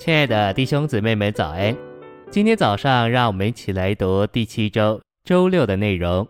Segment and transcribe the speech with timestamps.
[0.00, 1.76] 亲爱的弟兄姊妹们，早安！
[2.30, 6.26] 今天早上，让我们一起来读第七周周六的内容。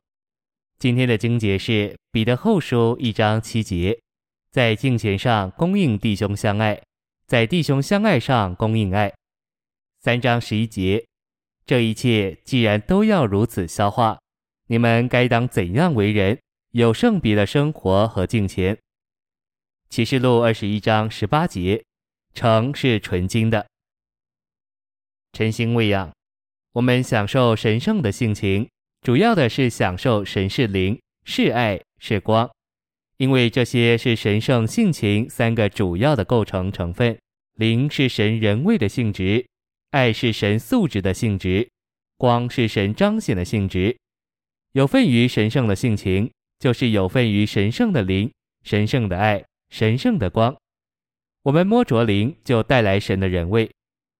[0.81, 1.73] 今天的经节是
[2.11, 3.97] 《彼得后书》一章七节，
[4.51, 6.83] 在敬虔上供应弟兄相爱，
[7.29, 9.15] 在弟兄相爱上供应爱。
[10.01, 11.07] 三章十一节，
[11.65, 14.19] 这一切既然都要如此消化，
[14.67, 16.37] 你们该当怎样为人？
[16.73, 18.77] 有圣别的生活和敬虔。
[19.89, 21.85] 启示录二十一章十八节。
[22.35, 23.67] 城是纯金的，
[25.33, 26.11] 晨星喂养，
[26.73, 28.69] 我们享受神圣的性情，
[29.03, 32.51] 主要的是享受神是灵，是爱，是光，
[33.17, 37.19] 因为这些是神圣性情三个主要的构成成分。
[37.57, 39.47] 灵是神人位的性质，
[39.91, 41.69] 爱是神素质的性质，
[42.17, 43.95] 光是神彰显的性质。
[44.73, 50.57] 有份于神圣的性情，就是有份于神圣的灵、神圣的爱、神圣的光。
[51.43, 53.69] 我们摸着灵，就带来神的人位；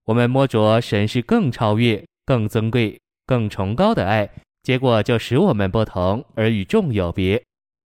[0.07, 4.29] 我们摸着神是更超越、更尊贵、更崇高的爱，
[4.63, 7.43] 结果就使我们不同而与众有别。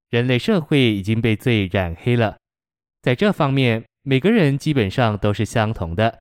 [0.10, 2.38] 人类社会已经被罪染黑了，
[3.02, 6.20] 在这方面，每个人基本上都是相同的。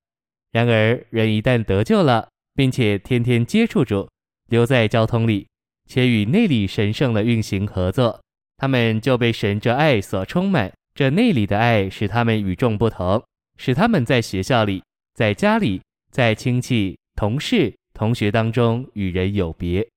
[0.50, 4.08] 然而，人一旦得救了，并且天天接触主，
[4.48, 5.46] 留在交通里，
[5.89, 8.20] 且与内里神圣的运行合作，
[8.56, 10.72] 他们就被神这爱所充满。
[10.95, 13.20] 这内里的爱使他们与众不同，
[13.56, 14.83] 使他们在学校里、
[15.14, 19.89] 在家里、在亲戚、同事、同学当中与人有别。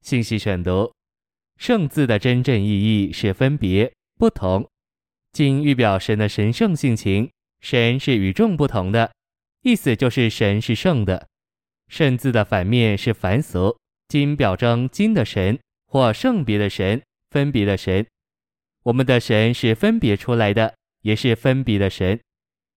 [0.00, 0.90] 信息选读：
[1.58, 2.68] 圣字的真正意
[3.04, 4.66] 义是分别、不同。
[5.32, 7.30] 经预表神的神圣性情，
[7.60, 9.12] 神是与众不同的，
[9.62, 11.28] 意思就是神是圣的。
[11.88, 13.76] 圣字的反面是凡俗，
[14.08, 18.06] 经表征今的神或圣别的神、分别的神。
[18.84, 22.18] 我们的神是分别出来的，也是分别的神。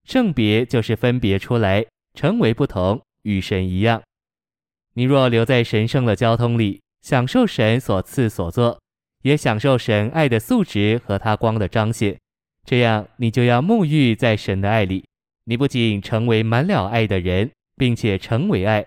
[0.04, 4.02] 圣别就是分别出来，成为不同，与神一样。
[4.96, 8.80] 你若留在神圣的交通里，享受神所赐所作，
[9.22, 12.20] 也享受神爱的素质和他光的彰显，
[12.66, 15.06] 这样你就要沐浴在神的爱里。
[15.46, 18.86] 你不仅成为满了爱的人，并且成为爱，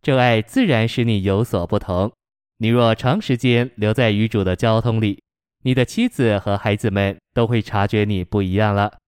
[0.00, 2.12] 这爱自然使你有所不同。
[2.58, 5.20] 你若长时间留在与主的交通里，
[5.62, 8.98] 你的妻子和孩子们都会察觉你不一样了。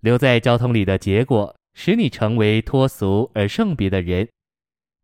[0.00, 4.28] 留在交通里的结果，使你成为脱俗而圣别的人。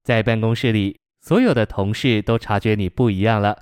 [0.03, 3.56] 在办公室里，所有的同事都察觉你不一样了；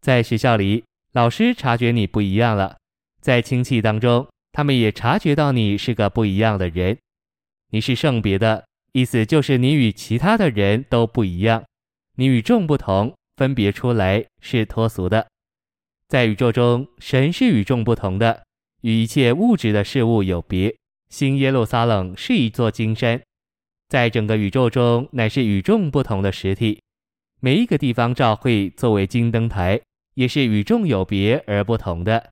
[0.00, 0.82] 在学校里，
[1.12, 2.76] 老师察觉你不一样了；
[3.20, 6.96] 在亲戚当中，他们也察觉到你是个不一样的人。
[7.70, 11.62] 你是圣别的，意思就是你与其他的人都不一样，
[12.16, 15.28] 你与众不同，分别出来是脱俗的。
[16.12, 18.42] 在宇宙中，神是与众不同的，
[18.82, 20.76] 与一切物质的事物有别。
[21.08, 23.18] 新耶路撒冷是一座金山，
[23.88, 26.82] 在整个宇宙中乃是与众不同的实体。
[27.40, 29.80] 每一个地方教会作为金灯台，
[30.12, 32.28] 也是与众有别而不同的。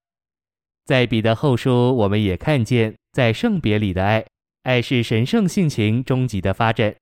[0.85, 4.27] 在彼得后书，我们也看见，在圣别里的爱，
[4.65, 6.95] 爱是神圣性情终极的发展。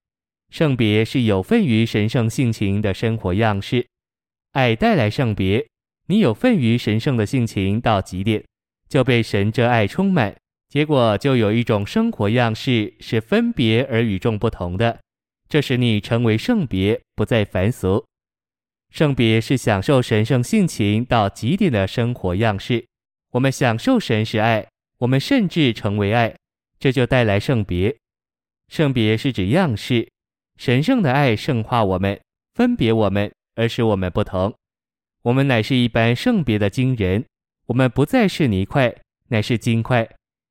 [0.50, 3.84] 圣别是有份于神圣性情的生活样式，
[4.52, 5.66] 爱带来圣别。
[6.08, 8.42] 你有份于神圣的性情到极点，
[8.88, 10.34] 就被神这爱充满，
[10.70, 14.98] 结果就有一种生活样式是分别而与众不同的，
[15.50, 18.02] 这使你成为圣别，不再凡俗。
[18.90, 22.86] 圣别是享受神圣性情到极点的生活样式。
[23.32, 24.66] 我们享受神是爱，
[25.00, 26.34] 我们甚至成为爱，
[26.80, 27.94] 这就带来圣别。
[28.68, 30.08] 圣别是指样式，
[30.56, 32.18] 神圣的爱圣化我们，
[32.54, 34.54] 分别我们，而使我们不同。
[35.28, 37.26] 我们乃是一般圣别的金人，
[37.66, 38.94] 我们不再是泥块，
[39.28, 40.08] 乃是金块，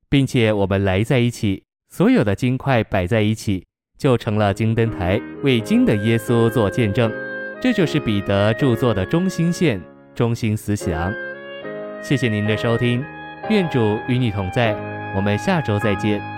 [0.08, 3.66] 并且我们来在一起，所有的金块摆在一起，
[3.98, 7.12] 就成了金灯台，为金的耶稣做见证。
[7.60, 9.82] 这就是彼得著作的中心线、
[10.14, 11.12] 中心思想。
[12.00, 13.04] 谢谢您的收听，
[13.50, 14.76] 愿主与你同在，
[15.16, 16.37] 我们下周再见。